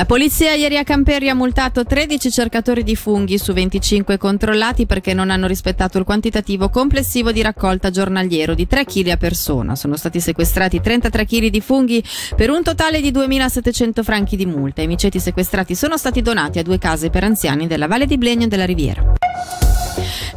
[0.00, 5.12] La polizia ieri a Camperi ha multato 13 cercatori di funghi su 25 controllati perché
[5.12, 9.76] non hanno rispettato il quantitativo complessivo di raccolta giornaliero di 3 kg a persona.
[9.76, 12.02] Sono stati sequestrati 33 kg di funghi
[12.34, 14.80] per un totale di 2.700 franchi di multa.
[14.80, 18.46] I miceti sequestrati sono stati donati a due case per anziani della Valle di Blegno
[18.46, 19.04] e della Riviera.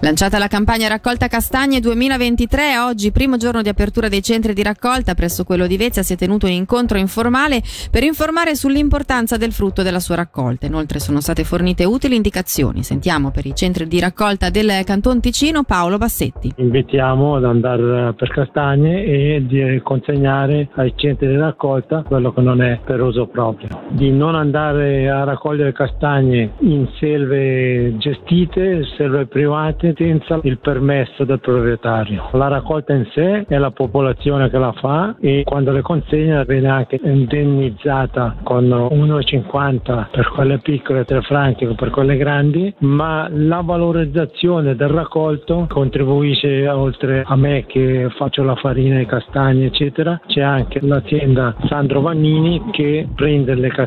[0.04, 5.14] Lanciata la campagna raccolta castagne 2023, oggi primo giorno di apertura dei centri di raccolta
[5.14, 9.82] presso quello di Vezia si è tenuto un incontro informale per informare sull'importanza del frutto
[9.82, 10.66] della sua raccolta.
[10.66, 12.84] Inoltre sono state fornite utili indicazioni.
[12.84, 16.52] Sentiamo per i centri di raccolta del Canton Ticino Paolo Bassetti.
[16.58, 22.62] Invitiamo ad andare per castagne e di consegnare ai centri di raccolta quello che non
[22.62, 23.83] è per uso proprio.
[23.94, 31.40] Di non andare a raccogliere castagne in selve gestite, selve private senza il permesso del
[31.40, 32.30] proprietario.
[32.32, 36.70] La raccolta in sé è la popolazione che la fa e quando le consegna viene
[36.70, 44.76] anche indennizzata con 1,50 per quelle piccole, 3 franchi per quelle grandi, ma la valorizzazione
[44.76, 50.80] del raccolto contribuisce oltre a me che faccio la farina, i castagni eccetera, c'è anche
[50.82, 53.82] l'azienda Sandro Vannini che prende le castagne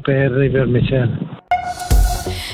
[0.00, 1.97] per i vermicelli.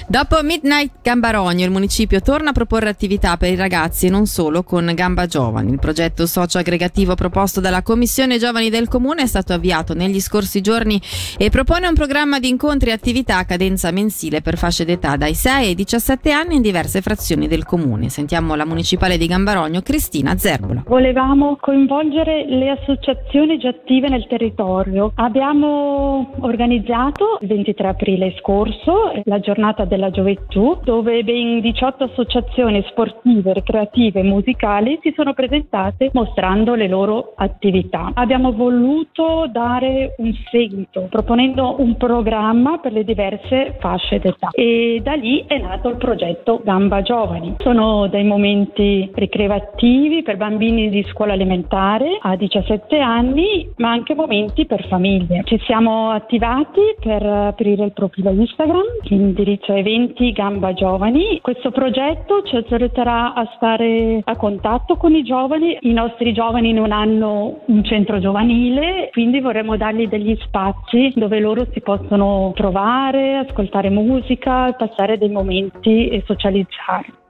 [0.06, 4.62] Dopo Midnight Gambarogno, il municipio torna a proporre attività per i ragazzi e non solo
[4.62, 5.72] con Gamba Giovani.
[5.72, 11.00] Il progetto socio-aggregativo proposto dalla Commissione Giovani del Comune è stato avviato negli scorsi giorni
[11.38, 15.32] e propone un programma di incontri e attività a cadenza mensile per fasce d'età dai
[15.32, 18.10] 6 ai 17 anni in diverse frazioni del Comune.
[18.10, 20.82] Sentiamo la municipale di Gambarogno, Cristina Zerbola.
[20.86, 25.12] Volevamo coinvolgere le associazioni già attive nel territorio.
[25.14, 33.52] Abbiamo organizzato il 23 aprile scorso la giornata della gioventù, dove ben 18 associazioni sportive,
[33.52, 38.10] recreative e musicali si sono presentate mostrando le loro attività.
[38.14, 45.12] Abbiamo voluto dare un seguito proponendo un programma per le diverse fasce d'età e da
[45.12, 47.54] lì è nato il progetto Gamba Giovani.
[47.58, 54.66] Sono dei momenti ricreativi per bambini di scuola elementare a 17 anni, ma anche momenti
[54.66, 55.42] per famiglie.
[55.44, 61.40] Ci siamo attivati per aprire il profilo Instagram, l'indirizzo è eventi Gamba Giovani.
[61.42, 65.76] Questo progetto ci aiuterà a stare a contatto con i giovani.
[65.82, 71.66] I nostri giovani non hanno un centro giovanile, quindi vorremmo dargli degli spazi dove loro
[71.72, 77.23] si possono trovare, ascoltare musica, passare dei momenti e socializzare.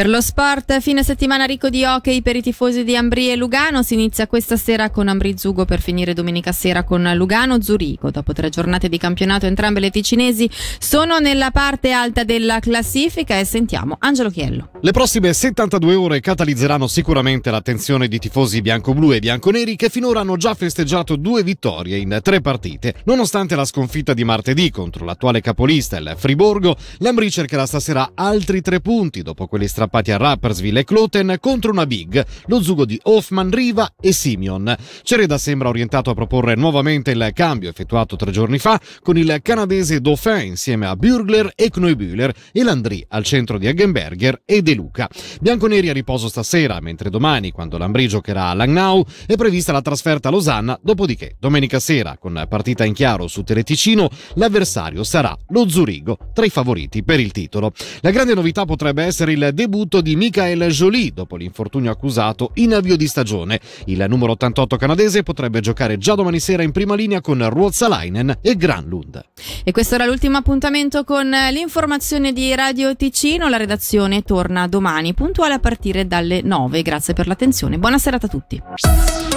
[0.00, 3.82] Per lo sport, fine settimana ricco di hockey per i tifosi di Ambri e Lugano.
[3.82, 8.10] Si inizia questa sera con Ambri Zugo per finire domenica sera con Lugano Zurigo.
[8.10, 13.44] Dopo tre giornate di campionato, entrambe le ticinesi sono nella parte alta della classifica e
[13.44, 14.70] sentiamo Angelo Chiello.
[14.80, 20.38] Le prossime 72 ore catalizzeranno sicuramente l'attenzione di tifosi bianco-blu e bianconeri che finora hanno
[20.38, 22.94] già festeggiato due vittorie in tre partite.
[23.04, 28.80] Nonostante la sconfitta di martedì contro l'attuale capolista, il Friborgo, l'Ambri cercherà stasera altri tre
[28.80, 32.98] punti dopo quelli strappati strappati a Rappersville e Cloten contro una big, lo zugo di
[33.02, 34.76] Hoffman, Riva e Simeon.
[35.02, 40.00] Cereda sembra orientato a proporre nuovamente il cambio effettuato tre giorni fa con il canadese
[40.00, 45.08] Dauphin insieme a Bürgler e Knoibühler e Landry al centro di Eggenberger e De Luca.
[45.40, 50.28] Bianconeri a riposo stasera, mentre domani, quando Lambri giocherà a Langnau, è prevista la trasferta
[50.28, 56.16] a Losanna, dopodiché domenica sera, con partita in chiaro su Teleticino, l'avversario sarà lo Zurigo,
[56.32, 57.72] tra i favoriti per il titolo.
[58.02, 62.74] La grande novità potrebbe essere il debutto debutto di Michael Jolie dopo l'infortunio accusato in
[62.74, 63.60] avvio di stagione.
[63.86, 68.56] Il numero 88 canadese potrebbe giocare già domani sera in prima linea con Ruotsalainen e
[68.56, 69.24] Granlund.
[69.62, 73.48] E questo era l'ultimo appuntamento con l'informazione di Radio Ticino.
[73.48, 76.82] La redazione torna domani puntuale a partire dalle 9.
[76.82, 77.78] Grazie per l'attenzione.
[77.78, 79.29] Buona serata a tutti.